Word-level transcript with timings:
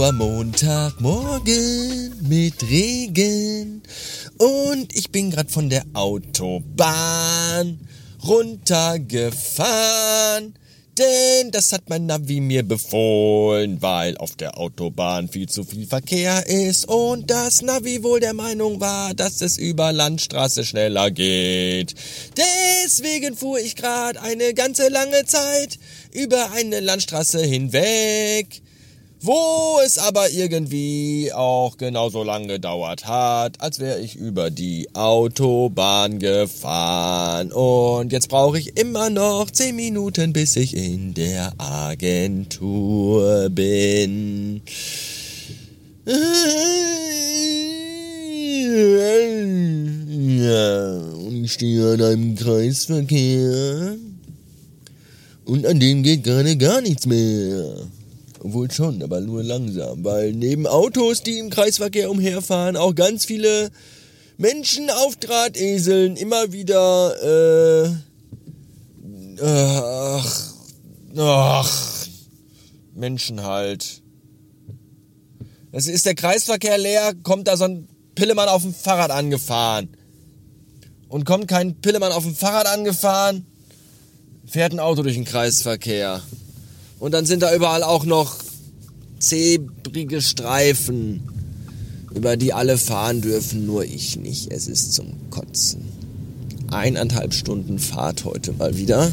grauer 0.00 0.12
Montagmorgen 0.12 2.14
mit 2.22 2.62
Regen 2.62 3.82
und 4.38 4.96
ich 4.96 5.10
bin 5.10 5.30
grad 5.30 5.50
von 5.50 5.68
der 5.68 5.84
Autobahn 5.92 7.78
runtergefahren. 8.26 10.54
Denn 10.98 11.50
das 11.50 11.74
hat 11.74 11.90
mein 11.90 12.06
Navi 12.06 12.40
mir 12.40 12.62
befohlen, 12.62 13.82
weil 13.82 14.16
auf 14.16 14.36
der 14.36 14.56
Autobahn 14.56 15.28
viel 15.28 15.50
zu 15.50 15.64
viel 15.64 15.86
Verkehr 15.86 16.46
ist 16.46 16.88
und 16.88 17.30
das 17.30 17.60
Navi 17.60 18.02
wohl 18.02 18.20
der 18.20 18.32
Meinung 18.32 18.80
war, 18.80 19.12
dass 19.12 19.42
es 19.42 19.58
über 19.58 19.92
Landstraße 19.92 20.64
schneller 20.64 21.10
geht. 21.10 21.94
Deswegen 22.38 23.36
fuhr 23.36 23.58
ich 23.58 23.76
gerade 23.76 24.22
eine 24.22 24.54
ganze 24.54 24.88
lange 24.88 25.26
Zeit 25.26 25.78
über 26.14 26.52
eine 26.52 26.80
Landstraße 26.80 27.44
hinweg 27.44 28.62
wo 29.22 29.80
es 29.84 29.98
aber 29.98 30.30
irgendwie 30.30 31.30
auch 31.34 31.76
genauso 31.76 32.22
lange 32.22 32.46
gedauert 32.46 33.06
hat, 33.06 33.60
als 33.60 33.78
wäre 33.78 34.00
ich 34.00 34.16
über 34.16 34.50
die 34.50 34.88
Autobahn 34.94 36.18
gefahren. 36.18 37.52
Und 37.52 38.12
jetzt 38.12 38.28
brauche 38.28 38.58
ich 38.58 38.78
immer 38.78 39.10
noch 39.10 39.50
10 39.50 39.76
Minuten, 39.76 40.32
bis 40.32 40.56
ich 40.56 40.74
in 40.74 41.12
der 41.12 41.52
Agentur 41.58 43.50
bin. 43.50 44.62
Und 51.26 51.44
ich 51.44 51.52
stehe 51.52 51.92
an 51.92 52.02
einem 52.02 52.36
Kreisverkehr. 52.36 53.96
Und 55.44 55.66
an 55.66 55.78
dem 55.78 56.02
geht 56.02 56.24
gerade 56.24 56.56
gar 56.56 56.80
nichts 56.80 57.04
mehr. 57.06 57.74
Obwohl 58.42 58.70
schon, 58.70 59.02
aber 59.02 59.20
nur 59.20 59.42
langsam, 59.42 60.02
weil 60.02 60.32
neben 60.32 60.66
Autos, 60.66 61.22
die 61.22 61.38
im 61.38 61.50
Kreisverkehr 61.50 62.10
umherfahren, 62.10 62.74
auch 62.74 62.94
ganz 62.94 63.26
viele 63.26 63.70
Menschen 64.38 64.88
auf 64.88 65.16
Drahteseln 65.16 66.16
immer 66.16 66.50
wieder, 66.50 67.92
äh, 69.36 69.44
ach, 69.44 70.54
ach, 71.18 72.06
Menschen 72.94 73.42
halt. 73.42 74.00
Es 75.72 75.86
ist 75.86 76.06
der 76.06 76.14
Kreisverkehr 76.14 76.78
leer, 76.78 77.12
kommt 77.22 77.46
da 77.46 77.58
so 77.58 77.64
ein 77.64 77.88
Pillemann 78.14 78.48
auf 78.48 78.62
dem 78.62 78.72
Fahrrad 78.72 79.10
angefahren. 79.10 79.90
Und 81.08 81.26
kommt 81.26 81.46
kein 81.46 81.74
Pillemann 81.82 82.12
auf 82.12 82.22
dem 82.22 82.34
Fahrrad 82.34 82.66
angefahren, 82.66 83.44
fährt 84.46 84.72
ein 84.72 84.80
Auto 84.80 85.02
durch 85.02 85.16
den 85.16 85.26
Kreisverkehr. 85.26 86.22
Und 87.00 87.12
dann 87.12 87.24
sind 87.26 87.42
da 87.42 87.54
überall 87.54 87.82
auch 87.82 88.04
noch 88.04 88.36
zebrige 89.18 90.20
Streifen, 90.20 91.22
über 92.14 92.36
die 92.36 92.52
alle 92.52 92.76
fahren 92.76 93.22
dürfen, 93.22 93.66
nur 93.66 93.84
ich 93.84 94.16
nicht. 94.16 94.52
Es 94.52 94.68
ist 94.68 94.92
zum 94.92 95.30
Kotzen. 95.30 95.88
Eineinhalb 96.70 97.32
Stunden 97.32 97.78
Fahrt 97.78 98.24
heute 98.24 98.52
mal 98.52 98.76
wieder. 98.76 99.10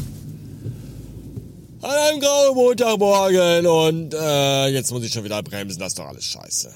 An 1.80 1.90
einem 1.90 2.20
grauen 2.20 2.54
Montagmorgen 2.54 3.66
und 3.66 4.14
äh, 4.14 4.66
jetzt 4.66 4.90
muss 4.92 5.04
ich 5.04 5.12
schon 5.12 5.24
wieder 5.24 5.42
bremsen, 5.42 5.78
das 5.78 5.88
ist 5.92 5.98
doch 5.98 6.06
alles 6.06 6.24
scheiße. 6.24 6.70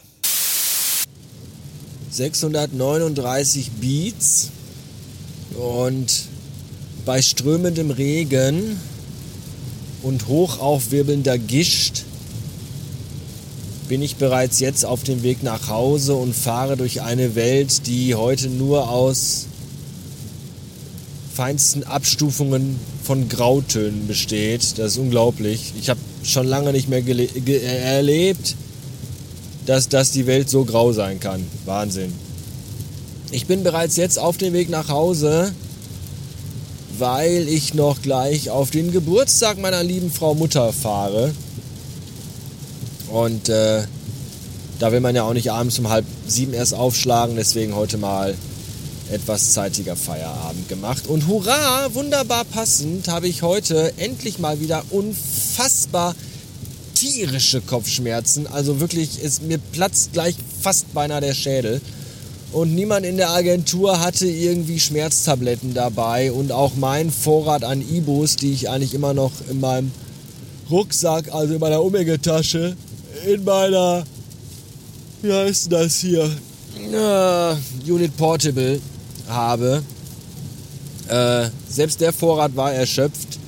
639 2.11 3.71
Beats 3.81 4.51
und 5.55 6.25
bei 7.05 7.21
strömendem 7.21 7.91
Regen 7.91 8.79
und 10.03 10.29
hochaufwirbelnder 10.29 11.39
Gischt 11.39 12.05
bin 13.89 14.01
ich 14.01 14.17
bereits 14.17 14.59
jetzt 14.61 14.85
auf 14.85 15.03
dem 15.03 15.23
Weg 15.23 15.43
nach 15.43 15.69
Hause 15.69 16.15
und 16.15 16.35
fahre 16.35 16.77
durch 16.77 17.03
eine 17.03 17.35
Welt, 17.35 17.87
die 17.87 18.15
heute 18.15 18.49
nur 18.49 18.89
aus 18.89 19.47
feinsten 21.35 21.85
Abstufungen 21.85 22.79
von 23.03 23.29
Grautönen 23.29 24.07
besteht. 24.07 24.79
Das 24.79 24.93
ist 24.93 24.99
unglaublich. 24.99 25.73
Ich 25.79 25.91
habe 25.91 26.01
schon 26.23 26.47
lange 26.47 26.73
nicht 26.73 26.89
mehr 26.89 27.03
erlebt, 27.05 28.57
dass, 29.67 29.89
dass 29.89 30.11
die 30.11 30.27
Welt 30.27 30.49
so 30.49 30.65
grau 30.65 30.93
sein 30.93 31.21
kann. 31.21 31.45
Wahnsinn. 31.65 32.13
Ich 33.31 33.47
bin 33.47 33.63
bereits 33.63 33.97
jetzt 33.97 34.19
auf 34.19 34.37
dem 34.37 34.53
Weg 34.53 34.69
nach 34.69 34.89
Hause 34.89 35.53
weil 37.03 37.49
ich 37.49 37.75
noch 37.75 38.01
gleich 38.01 38.49
auf 38.49 38.71
den 38.71 38.93
Geburtstag 38.93 39.59
meiner 39.59 39.83
lieben 39.83 40.13
Frau 40.13 40.37
Mutter 40.37 40.73
fahre. 40.73 41.35
Und 43.11 43.49
äh, 43.49 43.83
da 44.79 44.93
will 44.93 45.01
man 45.01 45.17
ja 45.17 45.25
auch 45.25 45.33
nicht 45.33 45.51
abends 45.51 45.81
um 45.81 45.89
halb 45.89 46.07
sieben 46.29 46.55
erst 46.55 46.75
aufschlagen, 46.75 47.35
deswegen 47.35 47.75
heute 47.75 47.99
mal 47.99 48.37
etwas 49.11 49.53
zeitiger 49.53 49.97
Feierabend 49.97 50.69
gemacht. 50.69 51.09
Und 51.09 51.27
hurra, 51.27 51.93
wunderbar 51.93 52.45
passend, 52.45 53.09
habe 53.09 53.27
ich 53.27 53.43
heute 53.43 53.93
endlich 53.97 54.39
mal 54.39 54.61
wieder 54.61 54.85
unfassbar 54.91 56.15
tierische 56.95 57.61
Kopfschmerzen. 57.63 58.47
Also 58.47 58.79
wirklich, 58.79 59.19
es, 59.25 59.43
mir 59.43 59.59
platzt 59.59 60.13
gleich 60.13 60.37
fast 60.63 60.95
beinahe 60.95 61.21
der 61.21 61.35
Schädel 61.35 61.81
und 62.53 62.75
niemand 62.75 63.07
in 63.07 63.17
der 63.17 63.31
Agentur 63.31 64.01
hatte 64.01 64.27
irgendwie 64.27 64.79
Schmerztabletten 64.79 65.73
dabei. 65.73 66.33
Und 66.33 66.53
auch 66.53 66.75
mein 66.77 67.11
Vorrat 67.11 67.65
an 67.65 67.81
Ibos, 67.81 68.37
die 68.37 68.53
ich 68.53 68.69
eigentlich 68.69 68.95
immer 68.95 69.15
noch 69.15 69.33
in 69.49 69.61
meinem 69.61 69.91
Rucksack, 70.71 71.33
also 71.35 71.55
in 71.55 71.61
meiner 71.61 71.83
Umhängetasche, 71.83 72.77
in 73.27 73.45
meiner, 73.45 74.05
wie 75.23 75.33
heißt 75.33 75.73
das 75.73 75.97
hier, 75.97 76.31
äh, 76.93 77.91
Unit 77.91 78.17
Portable 78.17 78.81
habe. 79.29 79.83
Äh, 81.09 81.49
selbst 81.69 82.01
der 82.01 82.13
Vorrat 82.13 82.55
war 82.55 82.73
erschöpft, 82.73 83.39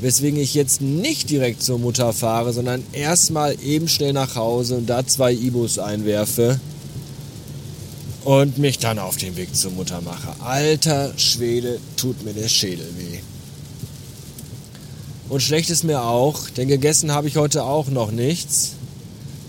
weswegen 0.00 0.40
ich 0.40 0.54
jetzt 0.54 0.80
nicht 0.80 1.30
direkt 1.30 1.62
zur 1.62 1.78
Mutter 1.78 2.12
fahre, 2.12 2.52
sondern 2.52 2.84
erstmal 2.92 3.56
eben 3.62 3.88
schnell 3.88 4.12
nach 4.12 4.36
Hause 4.36 4.76
und 4.76 4.86
da 4.86 5.04
zwei 5.06 5.32
Ibos 5.32 5.78
einwerfe 5.78 6.60
und 8.24 8.58
mich 8.58 8.78
dann 8.78 8.98
auf 8.98 9.16
den 9.16 9.36
Weg 9.36 9.54
zur 9.54 9.72
Mutter 9.72 10.00
mache. 10.00 10.34
Alter 10.40 11.12
Schwede, 11.16 11.78
tut 11.96 12.24
mir 12.24 12.32
der 12.32 12.48
Schädel 12.48 12.86
weh. 12.96 13.18
Und 15.28 15.40
schlecht 15.42 15.70
ist 15.70 15.84
mir 15.84 16.02
auch, 16.02 16.50
denn 16.50 16.68
gegessen 16.68 17.12
habe 17.12 17.28
ich 17.28 17.36
heute 17.36 17.62
auch 17.64 17.88
noch 17.88 18.10
nichts. 18.10 18.72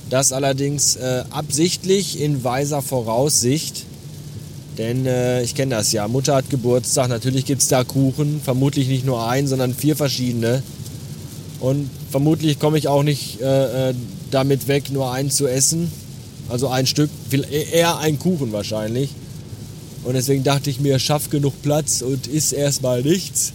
Das 0.09 0.32
allerdings 0.32 0.96
äh, 0.98 1.24
absichtlich 1.32 2.20
in 2.20 2.44
weiser 2.44 2.82
Voraussicht. 2.82 3.86
Denn 4.78 5.06
äh, 5.06 5.42
ich 5.42 5.56
kenne 5.56 5.76
das 5.76 5.92
ja. 5.92 6.08
Mutter 6.08 6.36
hat 6.36 6.50
Geburtstag, 6.50 7.09
natürlich 7.09 7.46
gibt 7.46 7.62
es 7.62 7.68
da 7.68 7.84
Kuchen. 7.84 8.42
Vermutlich 8.44 8.88
nicht 8.88 9.06
nur 9.06 9.28
einen, 9.28 9.48
sondern 9.48 9.74
vier 9.74 9.96
verschiedene. 9.96 10.62
Und 11.59 11.90
vermutlich 12.09 12.59
komme 12.59 12.78
ich 12.78 12.88
auch 12.88 13.03
nicht 13.03 13.42
äh, 13.42 13.90
äh 13.90 13.94
damit 14.32 14.70
weg, 14.70 14.92
nur 14.92 15.12
einen 15.12 15.30
zu 15.30 15.46
essen. 15.46 15.92
Also 16.50 16.68
ein 16.68 16.85
Stück, 16.85 17.09
eher 17.31 17.97
ein 17.97 18.19
Kuchen 18.19 18.52
wahrscheinlich. 18.52 19.09
Und 20.03 20.13
deswegen 20.13 20.44
dachte 20.44 20.69
ich 20.69 20.79
mir, 20.79 21.00
schaff 21.00 21.29
genug 21.29 21.62
Platz 21.62 22.02
und 22.02 22.28
iss 22.28 22.52
erstmal 22.52 23.03
nichts, 23.03 23.53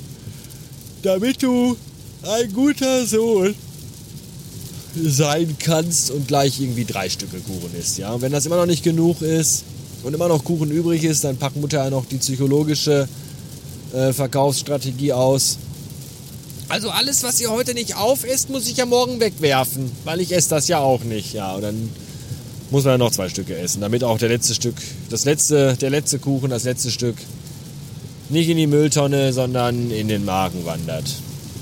damit 1.03 1.43
du 1.43 1.77
ein 2.23 2.53
guter 2.53 3.07
Sohn 3.07 3.55
sein 5.05 5.57
kannst 5.59 6.11
und 6.11 6.29
gleich 6.29 6.61
irgendwie 6.61 6.85
drei 6.85 7.09
Stücke 7.11 7.39
Kuchen 7.39 7.71
isst. 7.79 7.99
Ja? 7.99 8.13
Und 8.13 8.23
wenn 8.23 8.33
das 8.33 8.47
immer 8.47 8.57
noch 8.57 8.67
nicht 8.67 8.83
genug 8.83 9.21
ist 9.23 9.65
und 10.03 10.15
immer 10.15 10.29
noch 10.29 10.45
Kuchen 10.45 10.71
übrig 10.71 11.05
ist, 11.05 11.25
dann 11.25 11.37
packt 11.37 11.57
Mutter 11.57 11.85
ja 11.85 11.91
noch 11.91 12.07
die 12.07 12.17
psychologische 12.17 13.09
äh, 13.93 14.13
Verkaufsstrategie 14.13 15.13
aus. 15.13 15.59
Also 16.69 16.91
alles, 16.91 17.23
was 17.23 17.41
ihr 17.41 17.51
heute 17.51 17.75
nicht 17.75 17.97
aufesst, 17.97 18.51
muss 18.51 18.67
ich 18.69 18.77
ja 18.77 18.87
morgen 18.87 19.21
wegwerfen, 19.21 19.91
weil 20.05 20.21
ich 20.21 20.33
esse 20.33 20.51
das 20.51 20.67
ja 20.69 20.81
auch 20.81 21.05
nicht. 21.05 21.33
Ja, 21.33 21.55
und 21.55 21.63
dann 21.63 21.91
muss 22.71 22.85
man 22.85 22.95
ja 22.95 22.99
noch 22.99 23.11
zwei 23.11 23.29
Stücke 23.29 23.57
essen, 23.57 23.81
damit 23.81 24.05
auch 24.05 24.19
der 24.19 24.29
letzte 24.29 24.55
Stück, 24.55 24.75
das 25.11 25.25
letzte, 25.25 25.77
der 25.77 25.91
letzte 25.91 26.19
Kuchen, 26.19 26.51
das 26.51 26.65
letzte 26.65 26.91
Stück 26.91 27.17
nicht 28.29 28.49
in 28.49 28.57
die 28.57 28.67
Mülltonne, 28.67 29.33
sondern 29.33 29.91
in 29.91 30.09
den 30.09 30.25
Magen 30.25 30.65
wandert. 30.65 31.05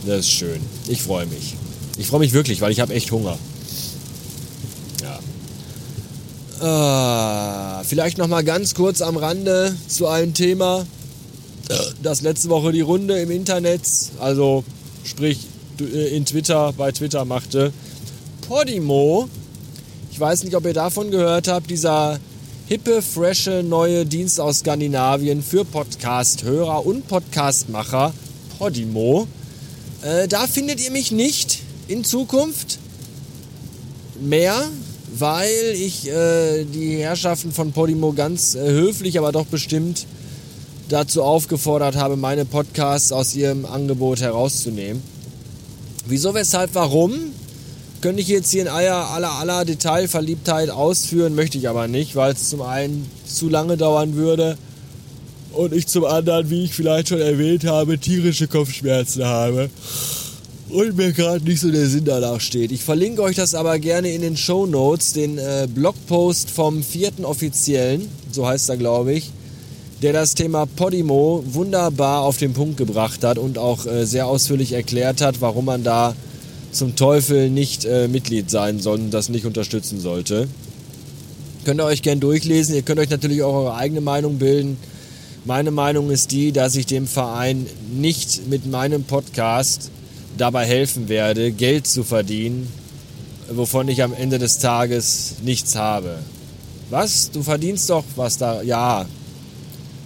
Das 0.06 0.20
ist 0.20 0.30
schön. 0.30 0.60
Ich 0.88 1.02
freue 1.02 1.26
mich. 1.26 1.56
Ich 1.98 2.06
freue 2.06 2.20
mich 2.20 2.32
wirklich, 2.32 2.60
weil 2.60 2.72
ich 2.72 2.80
habe 2.80 2.94
echt 2.94 3.10
Hunger. 3.12 3.38
Ja. 6.60 7.80
Äh, 7.80 7.84
vielleicht 7.84 8.18
noch 8.18 8.28
mal 8.28 8.42
ganz 8.42 8.74
kurz 8.74 9.02
am 9.02 9.16
Rande 9.16 9.76
zu 9.88 10.06
einem 10.06 10.34
Thema, 10.34 10.86
das 12.02 12.22
letzte 12.22 12.48
Woche 12.48 12.72
die 12.72 12.80
Runde 12.82 13.18
im 13.20 13.30
Internet, 13.30 13.82
also 14.20 14.64
sprich 15.04 15.38
äh, 15.80 16.16
in 16.16 16.24
Twitter, 16.24 16.72
bei 16.72 16.92
Twitter 16.92 17.24
machte. 17.24 17.72
Podimo 18.46 19.28
ich 20.14 20.20
weiß 20.20 20.44
nicht, 20.44 20.54
ob 20.54 20.64
ihr 20.64 20.74
davon 20.74 21.10
gehört 21.10 21.48
habt, 21.48 21.68
dieser 21.68 22.20
hippe, 22.68 23.02
frische 23.02 23.64
neue 23.64 24.06
Dienst 24.06 24.38
aus 24.38 24.60
Skandinavien 24.60 25.42
für 25.42 25.64
Podcast-Hörer 25.64 26.86
und 26.86 27.08
Podcastmacher, 27.08 28.14
Podimo. 28.56 29.26
Äh, 30.02 30.28
da 30.28 30.46
findet 30.46 30.80
ihr 30.80 30.92
mich 30.92 31.10
nicht 31.10 31.62
in 31.88 32.04
Zukunft 32.04 32.78
mehr, 34.20 34.54
weil 35.18 35.74
ich 35.74 36.08
äh, 36.08 36.62
die 36.62 36.98
Herrschaften 36.98 37.50
von 37.50 37.72
Podimo 37.72 38.12
ganz 38.12 38.54
äh, 38.54 38.60
höflich, 38.70 39.18
aber 39.18 39.32
doch 39.32 39.46
bestimmt 39.46 40.06
dazu 40.88 41.24
aufgefordert 41.24 41.96
habe, 41.96 42.16
meine 42.16 42.44
Podcasts 42.44 43.10
aus 43.10 43.34
ihrem 43.34 43.66
Angebot 43.66 44.20
herauszunehmen. 44.20 45.02
Wieso, 46.06 46.34
weshalb, 46.34 46.72
warum? 46.74 47.32
Könnte 48.04 48.20
ich 48.20 48.28
jetzt 48.28 48.50
hier 48.50 48.60
in 48.60 48.68
aller, 48.68 49.12
aller, 49.12 49.32
aller 49.32 49.64
Detailverliebtheit 49.64 50.68
ausführen, 50.68 51.34
möchte 51.34 51.56
ich 51.56 51.70
aber 51.70 51.88
nicht, 51.88 52.16
weil 52.16 52.34
es 52.34 52.50
zum 52.50 52.60
einen 52.60 53.10
zu 53.26 53.48
lange 53.48 53.78
dauern 53.78 54.14
würde 54.14 54.58
und 55.52 55.72
ich 55.72 55.86
zum 55.86 56.04
anderen, 56.04 56.50
wie 56.50 56.64
ich 56.64 56.74
vielleicht 56.74 57.08
schon 57.08 57.22
erwähnt 57.22 57.64
habe, 57.64 57.96
tierische 57.96 58.46
Kopfschmerzen 58.46 59.24
habe 59.24 59.70
und 60.68 60.98
mir 60.98 61.12
gerade 61.12 61.46
nicht 61.46 61.60
so 61.60 61.70
der 61.70 61.86
Sinn 61.86 62.04
danach 62.04 62.42
steht. 62.42 62.72
Ich 62.72 62.84
verlinke 62.84 63.22
euch 63.22 63.36
das 63.36 63.54
aber 63.54 63.78
gerne 63.78 64.10
in 64.10 64.20
den 64.20 64.36
Show 64.36 64.66
Notes, 64.66 65.14
den 65.14 65.38
äh, 65.38 65.66
Blogpost 65.74 66.50
vom 66.50 66.82
vierten 66.82 67.24
Offiziellen, 67.24 68.10
so 68.30 68.46
heißt 68.46 68.68
er 68.68 68.76
glaube 68.76 69.14
ich, 69.14 69.30
der 70.02 70.12
das 70.12 70.34
Thema 70.34 70.66
Podimo 70.66 71.42
wunderbar 71.46 72.20
auf 72.20 72.36
den 72.36 72.52
Punkt 72.52 72.76
gebracht 72.76 73.24
hat 73.24 73.38
und 73.38 73.56
auch 73.56 73.86
äh, 73.86 74.04
sehr 74.04 74.26
ausführlich 74.26 74.72
erklärt 74.72 75.22
hat, 75.22 75.40
warum 75.40 75.64
man 75.64 75.84
da 75.84 76.14
zum 76.74 76.96
Teufel 76.96 77.50
nicht 77.50 77.84
äh, 77.84 78.08
Mitglied 78.08 78.50
sein 78.50 78.80
soll 78.80 78.98
und 78.98 79.10
das 79.10 79.28
nicht 79.28 79.46
unterstützen 79.46 80.00
sollte. 80.00 80.48
Könnt 81.64 81.80
ihr 81.80 81.84
euch 81.84 82.02
gern 82.02 82.20
durchlesen, 82.20 82.74
ihr 82.74 82.82
könnt 82.82 83.00
euch 83.00 83.10
natürlich 83.10 83.42
auch 83.42 83.54
eure 83.54 83.74
eigene 83.74 84.00
Meinung 84.00 84.38
bilden. 84.38 84.76
Meine 85.44 85.70
Meinung 85.70 86.10
ist 86.10 86.32
die, 86.32 86.52
dass 86.52 86.76
ich 86.76 86.86
dem 86.86 87.06
Verein 87.06 87.66
nicht 87.94 88.48
mit 88.48 88.66
meinem 88.66 89.04
Podcast 89.04 89.90
dabei 90.36 90.66
helfen 90.66 91.08
werde, 91.08 91.52
Geld 91.52 91.86
zu 91.86 92.02
verdienen, 92.02 92.68
wovon 93.50 93.88
ich 93.88 94.02
am 94.02 94.12
Ende 94.12 94.38
des 94.38 94.58
Tages 94.58 95.36
nichts 95.42 95.76
habe. 95.76 96.18
Was? 96.90 97.30
Du 97.30 97.42
verdienst 97.42 97.88
doch 97.88 98.04
was 98.16 98.36
da? 98.36 98.62
Ja, 98.62 99.06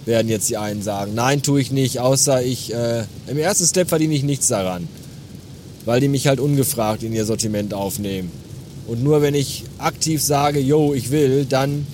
werden 0.05 0.27
jetzt 0.27 0.49
die 0.49 0.57
einen 0.57 0.81
sagen. 0.81 1.13
Nein, 1.13 1.41
tue 1.41 1.61
ich 1.61 1.71
nicht, 1.71 1.99
außer 1.99 2.43
ich, 2.43 2.73
äh, 2.73 3.03
im 3.27 3.37
ersten 3.37 3.65
Step 3.65 3.89
verdiene 3.89 4.13
ich 4.13 4.23
nichts 4.23 4.47
daran. 4.47 4.87
Weil 5.89 6.01
die 6.01 6.07
mich 6.07 6.27
halt 6.27 6.39
ungefragt 6.39 7.01
in 7.01 7.13
ihr 7.13 7.25
Sortiment 7.25 7.73
aufnehmen. 7.73 8.29
Und 8.85 9.03
nur 9.03 9.23
wenn 9.23 9.33
ich 9.33 9.63
aktiv 9.79 10.21
sage, 10.21 10.59
yo, 10.59 10.93
ich 10.93 11.09
will, 11.09 11.45
dann 11.45 11.87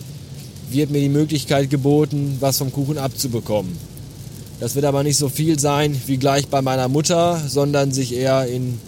wird 0.69 0.91
mir 0.91 0.99
die 0.99 1.07
Möglichkeit 1.07 1.69
geboten, 1.69 2.35
was 2.41 2.57
vom 2.57 2.73
Kuchen 2.73 2.97
abzubekommen. 2.97 3.71
Das 4.59 4.75
wird 4.75 4.83
aber 4.83 5.03
nicht 5.03 5.15
so 5.15 5.29
viel 5.29 5.57
sein 5.59 5.95
wie 6.07 6.17
gleich 6.17 6.49
bei 6.49 6.61
meiner 6.61 6.89
Mutter, 6.89 7.41
sondern 7.47 7.93
sich 7.93 8.13
eher 8.13 8.47
in 8.47 8.79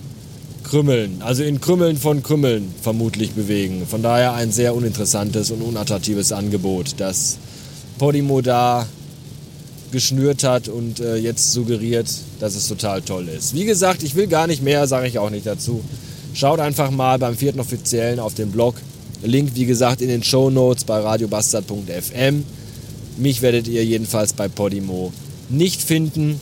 Krümmeln, 0.63 1.21
also 1.21 1.41
in 1.41 1.61
Krümmeln 1.61 1.95
von 1.95 2.21
Krümmeln 2.21 2.75
vermutlich 2.81 3.31
bewegen. 3.31 3.87
Von 3.89 4.03
daher 4.03 4.33
ein 4.33 4.51
sehr 4.51 4.75
uninteressantes 4.75 5.51
und 5.51 5.61
unattraktives 5.61 6.33
Angebot, 6.33 6.95
das 6.97 7.37
Podimo 7.97 8.41
da 8.41 8.85
geschnürt 9.91 10.43
hat 10.43 10.67
und 10.67 10.99
äh, 10.99 11.15
jetzt 11.15 11.51
suggeriert, 11.51 12.07
dass 12.39 12.55
es 12.55 12.67
total 12.67 13.01
toll 13.01 13.27
ist. 13.29 13.53
Wie 13.53 13.65
gesagt, 13.65 14.03
ich 14.03 14.15
will 14.15 14.27
gar 14.27 14.47
nicht 14.47 14.61
mehr, 14.61 14.87
sage 14.87 15.07
ich 15.07 15.19
auch 15.19 15.29
nicht 15.29 15.45
dazu. 15.45 15.83
Schaut 16.33 16.59
einfach 16.59 16.91
mal 16.91 17.17
beim 17.19 17.35
vierten 17.35 17.59
Offiziellen 17.59 18.19
auf 18.19 18.33
den 18.33 18.51
Blog 18.51 18.75
Link, 19.23 19.51
wie 19.55 19.65
gesagt, 19.65 20.01
in 20.01 20.09
den 20.09 20.23
Show 20.23 20.49
Notes 20.49 20.83
bei 20.83 20.99
radiobastard.fm. 20.99 22.43
Mich 23.17 23.41
werdet 23.41 23.67
ihr 23.67 23.83
jedenfalls 23.83 24.33
bei 24.33 24.47
Podimo 24.47 25.11
nicht 25.49 25.81
finden. 25.81 26.39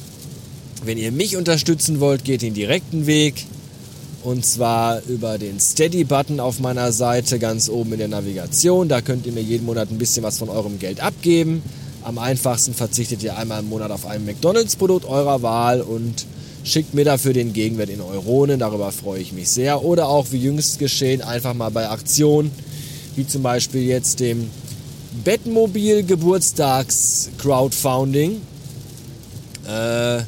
Wenn 0.83 0.97
ihr 0.97 1.11
mich 1.11 1.37
unterstützen 1.37 1.99
wollt, 1.99 2.25
geht 2.25 2.41
den 2.41 2.53
direkten 2.53 3.07
Weg. 3.07 3.45
Und 4.23 4.45
zwar 4.45 5.01
über 5.07 5.37
den 5.37 5.59
Steady-Button 5.59 6.39
auf 6.39 6.59
meiner 6.59 6.91
Seite 6.91 7.39
ganz 7.39 7.69
oben 7.69 7.93
in 7.93 7.99
der 7.99 8.07
Navigation. 8.07 8.89
Da 8.89 9.01
könnt 9.01 9.25
ihr 9.25 9.31
mir 9.31 9.43
jeden 9.43 9.65
Monat 9.65 9.91
ein 9.91 9.99
bisschen 9.99 10.23
was 10.23 10.39
von 10.39 10.49
eurem 10.49 10.79
Geld 10.79 10.99
abgeben. 10.99 11.61
Am 12.05 12.17
einfachsten 12.17 12.73
verzichtet 12.73 13.21
ihr 13.23 13.37
einmal 13.37 13.59
im 13.59 13.69
Monat 13.69 13.91
auf 13.91 14.05
ein 14.05 14.25
McDonalds-Produkt 14.25 15.05
eurer 15.05 15.41
Wahl 15.41 15.81
und 15.81 16.25
Schickt 16.65 16.95
mir 16.95 17.05
dafür 17.05 17.31
den 17.31 17.53
Gegenwert 17.53 17.89
in 17.89 18.01
Euronen, 18.01 18.57
darüber 18.57 18.91
freue 18.91 19.21
ich 19.21 19.31
mich 19.31 19.49
sehr. 19.49 19.83
Oder 19.83 20.09
auch 20.09 20.31
wie 20.31 20.39
jüngst 20.39 20.79
geschehen, 20.79 21.21
einfach 21.21 21.53
mal 21.53 21.69
bei 21.69 21.87
Aktionen, 21.87 22.49
wie 23.15 23.27
zum 23.27 23.43
Beispiel 23.43 23.83
jetzt 23.83 24.19
dem 24.19 24.49
Bettmobil 25.23 26.01
Geburtstags 26.01 27.29
Crowdfunding, 27.37 28.41
äh, 29.67 30.23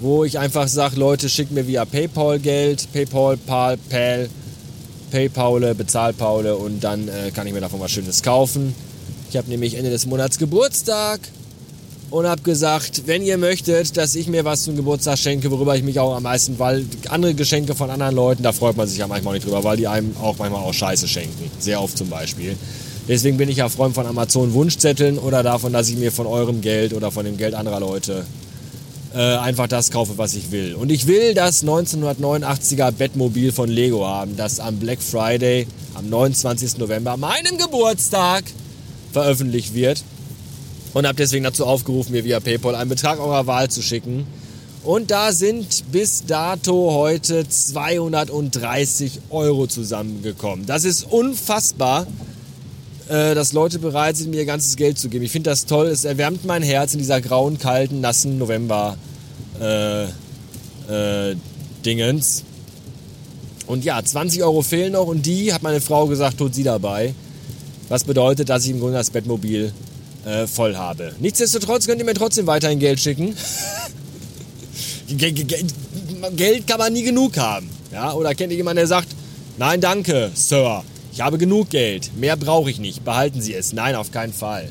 wo 0.00 0.24
ich 0.24 0.40
einfach 0.40 0.66
sage, 0.66 0.96
Leute, 0.96 1.28
schickt 1.28 1.52
mir 1.52 1.68
via 1.68 1.84
PayPal 1.84 2.40
Geld, 2.40 2.88
PayPal, 2.92 3.36
PAL, 3.36 3.78
PAL, 3.88 4.28
PayPal, 5.12 5.74
Bezahlpaule 5.76 6.56
und 6.56 6.82
dann 6.82 7.06
äh, 7.06 7.30
kann 7.30 7.46
ich 7.46 7.52
mir 7.52 7.60
davon 7.60 7.78
was 7.78 7.92
Schönes 7.92 8.20
kaufen. 8.20 8.74
Ich 9.32 9.38
habe 9.38 9.48
nämlich 9.48 9.76
Ende 9.76 9.88
des 9.88 10.04
Monats 10.04 10.36
Geburtstag 10.36 11.18
und 12.10 12.26
habe 12.26 12.42
gesagt, 12.42 13.04
wenn 13.06 13.22
ihr 13.22 13.38
möchtet, 13.38 13.96
dass 13.96 14.14
ich 14.14 14.26
mir 14.26 14.44
was 14.44 14.64
zum 14.64 14.76
Geburtstag 14.76 15.16
schenke, 15.16 15.50
worüber 15.50 15.74
ich 15.74 15.82
mich 15.82 15.98
auch 15.98 16.14
am 16.14 16.24
meisten, 16.24 16.58
weil 16.58 16.84
andere 17.08 17.32
Geschenke 17.32 17.74
von 17.74 17.88
anderen 17.88 18.14
Leuten, 18.14 18.42
da 18.42 18.52
freut 18.52 18.76
man 18.76 18.86
sich 18.86 18.98
ja 18.98 19.06
manchmal 19.06 19.32
nicht 19.32 19.46
drüber, 19.46 19.64
weil 19.64 19.78
die 19.78 19.88
einem 19.88 20.14
auch 20.18 20.36
manchmal 20.36 20.62
auch 20.62 20.74
Scheiße 20.74 21.08
schenken. 21.08 21.50
Sehr 21.58 21.80
oft 21.80 21.96
zum 21.96 22.10
Beispiel. 22.10 22.58
Deswegen 23.08 23.38
bin 23.38 23.48
ich 23.48 23.56
ja 23.56 23.70
Freund 23.70 23.94
von 23.94 24.04
Amazon 24.04 24.52
Wunschzetteln 24.52 25.16
oder 25.16 25.42
davon, 25.42 25.72
dass 25.72 25.88
ich 25.88 25.96
mir 25.96 26.12
von 26.12 26.26
eurem 26.26 26.60
Geld 26.60 26.92
oder 26.92 27.10
von 27.10 27.24
dem 27.24 27.38
Geld 27.38 27.54
anderer 27.54 27.80
Leute 27.80 28.26
äh, 29.14 29.16
einfach 29.16 29.66
das 29.66 29.90
kaufe, 29.90 30.18
was 30.18 30.34
ich 30.34 30.50
will. 30.50 30.74
Und 30.74 30.92
ich 30.92 31.06
will 31.06 31.32
das 31.32 31.64
1989er 31.64 32.90
Bettmobil 32.90 33.50
von 33.50 33.70
Lego 33.70 34.06
haben, 34.06 34.36
das 34.36 34.60
am 34.60 34.76
Black 34.76 35.00
Friday 35.00 35.66
am 35.94 36.10
29. 36.10 36.76
November, 36.76 37.16
meinem 37.16 37.56
Geburtstag, 37.56 38.44
veröffentlicht 39.12 39.74
wird 39.74 40.02
und 40.94 41.06
habe 41.06 41.16
deswegen 41.16 41.44
dazu 41.44 41.66
aufgerufen, 41.66 42.12
mir 42.12 42.24
via 42.24 42.40
PayPal 42.40 42.74
einen 42.74 42.90
Betrag 42.90 43.18
eurer 43.18 43.46
Wahl 43.46 43.70
zu 43.70 43.82
schicken. 43.82 44.26
Und 44.84 45.12
da 45.12 45.32
sind 45.32 45.84
bis 45.92 46.24
dato 46.26 46.92
heute 46.92 47.48
230 47.48 49.20
Euro 49.30 49.68
zusammengekommen. 49.68 50.66
Das 50.66 50.84
ist 50.84 51.04
unfassbar, 51.04 52.06
äh, 53.08 53.34
dass 53.34 53.52
Leute 53.52 53.78
bereit 53.78 54.16
sind, 54.16 54.30
mir 54.30 54.38
ihr 54.38 54.44
ganzes 54.44 54.74
Geld 54.76 54.98
zu 54.98 55.08
geben. 55.08 55.24
Ich 55.24 55.30
finde 55.30 55.50
das 55.50 55.66
toll. 55.66 55.86
Es 55.86 56.04
erwärmt 56.04 56.44
mein 56.44 56.64
Herz 56.64 56.94
in 56.94 56.98
dieser 56.98 57.20
grauen, 57.20 57.58
kalten, 57.58 58.00
nassen 58.00 58.38
November 58.38 58.96
äh, 59.60 60.04
äh, 60.04 61.36
Dingens. 61.84 62.42
Und 63.68 63.84
ja, 63.84 64.02
20 64.02 64.42
Euro 64.42 64.62
fehlen 64.62 64.94
noch 64.94 65.06
und 65.06 65.24
die, 65.24 65.52
hat 65.52 65.62
meine 65.62 65.80
Frau 65.80 66.08
gesagt, 66.08 66.38
tut 66.38 66.54
sie 66.54 66.64
dabei. 66.64 67.14
Was 67.88 68.04
bedeutet, 68.04 68.48
dass 68.48 68.64
ich 68.64 68.70
im 68.70 68.80
Grunde 68.80 68.98
das 68.98 69.10
Bettmobil 69.10 69.72
äh, 70.24 70.46
voll 70.46 70.76
habe. 70.76 71.12
Nichtsdestotrotz 71.18 71.86
könnt 71.86 71.98
ihr 71.98 72.04
mir 72.04 72.14
trotzdem 72.14 72.46
weiterhin 72.46 72.78
Geld 72.78 73.00
schicken. 73.00 73.34
Geld 76.36 76.66
kann 76.66 76.78
man 76.78 76.92
nie 76.92 77.02
genug 77.02 77.36
haben. 77.36 77.68
Ja? 77.92 78.12
Oder 78.14 78.34
kennt 78.34 78.52
ihr 78.52 78.56
jemanden, 78.56 78.76
der 78.76 78.86
sagt, 78.86 79.08
nein, 79.58 79.80
danke, 79.80 80.30
Sir, 80.34 80.84
ich 81.12 81.20
habe 81.20 81.38
genug 81.38 81.70
Geld, 81.70 82.16
mehr 82.16 82.36
brauche 82.36 82.70
ich 82.70 82.78
nicht, 82.78 83.04
behalten 83.04 83.42
Sie 83.42 83.54
es. 83.54 83.72
Nein, 83.72 83.96
auf 83.96 84.10
keinen 84.10 84.32
Fall. 84.32 84.70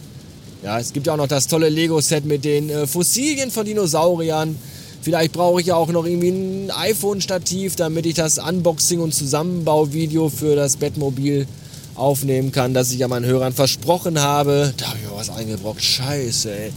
Ja, 0.63 0.79
es 0.79 0.93
gibt 0.93 1.07
ja 1.07 1.13
auch 1.13 1.17
noch 1.17 1.27
das 1.27 1.47
tolle 1.47 1.69
Lego-Set 1.69 2.25
mit 2.25 2.45
den 2.45 2.69
äh, 2.69 2.87
Fossilien 2.87 3.51
von 3.51 3.65
Dinosauriern. 3.65 4.55
Vielleicht 5.01 5.33
brauche 5.33 5.59
ich 5.59 5.67
ja 5.67 5.75
auch 5.75 5.89
noch 5.89 6.05
irgendwie 6.05 6.29
ein 6.29 6.71
iPhone-Stativ, 6.71 7.75
damit 7.75 8.05
ich 8.05 8.13
das 8.13 8.37
Unboxing- 8.37 8.99
und 8.99 9.13
Zusammenbauvideo 9.13 10.29
für 10.29 10.55
das 10.55 10.77
Bettmobil 10.77 11.47
aufnehmen 11.95 12.51
kann, 12.51 12.73
das 12.73 12.91
ich 12.91 12.99
ja 12.99 13.07
meinen 13.07 13.25
Hörern 13.25 13.53
versprochen 13.53 14.19
habe. 14.19 14.73
Da 14.77 14.87
habe 14.87 14.97
ich 14.97 15.09
mir 15.09 15.15
was 15.15 15.29
eingebrockt. 15.29 15.83
Scheiße, 15.83 16.51
ey. 16.51 16.71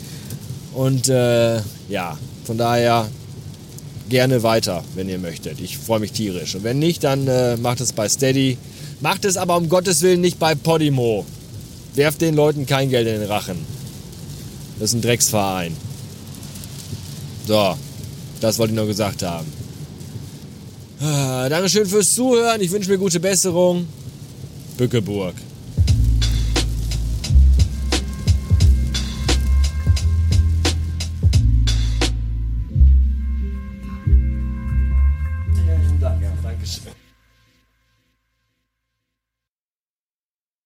Und 0.74 1.08
äh, 1.08 1.60
ja, 1.88 2.18
von 2.44 2.58
daher 2.58 3.08
gerne 4.08 4.42
weiter, 4.42 4.84
wenn 4.94 5.08
ihr 5.08 5.18
möchtet. 5.18 5.60
Ich 5.60 5.78
freue 5.78 6.00
mich 6.00 6.12
tierisch. 6.12 6.54
Und 6.54 6.64
wenn 6.64 6.78
nicht, 6.78 7.04
dann 7.04 7.26
äh, 7.28 7.56
macht 7.56 7.80
es 7.80 7.92
bei 7.92 8.08
Steady. 8.08 8.58
Macht 9.00 9.24
es 9.24 9.36
aber 9.36 9.56
um 9.56 9.68
Gottes 9.68 10.02
Willen 10.02 10.20
nicht 10.20 10.38
bei 10.38 10.54
Podimo. 10.54 11.24
Werft 11.94 12.20
den 12.20 12.34
Leuten 12.34 12.66
kein 12.66 12.90
Geld 12.90 13.06
in 13.06 13.20
den 13.20 13.28
Rachen. 13.30 13.58
Das 14.78 14.90
ist 14.90 14.94
ein 14.94 15.02
Drecksverein. 15.02 15.76
So, 17.46 17.76
das 18.40 18.58
wollte 18.58 18.72
ich 18.72 18.76
nur 18.76 18.86
gesagt 18.86 19.22
haben. 19.22 19.46
Ah, 21.00 21.48
Dankeschön 21.48 21.86
fürs 21.86 22.14
Zuhören. 22.14 22.60
Ich 22.60 22.70
wünsche 22.70 22.90
mir 22.90 22.98
gute 22.98 23.20
Besserung. 23.20 23.86
Bückeburg. 24.78 25.34